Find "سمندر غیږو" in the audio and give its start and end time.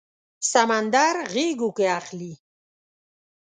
0.51-1.69